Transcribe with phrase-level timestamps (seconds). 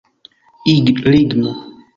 [0.65, 1.53] ligno